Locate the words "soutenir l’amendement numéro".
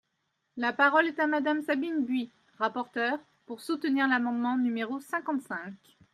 3.61-4.99